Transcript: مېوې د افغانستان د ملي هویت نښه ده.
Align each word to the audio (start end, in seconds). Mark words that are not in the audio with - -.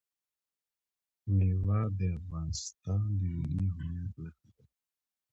مېوې 1.35 1.81
د 1.99 1.99
افغانستان 2.19 3.03
د 3.19 3.21
ملي 3.47 3.67
هویت 3.75 4.11
نښه 4.43 4.49
ده. 4.55 4.65